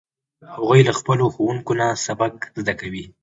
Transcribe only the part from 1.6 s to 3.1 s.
نه سبق زده کوي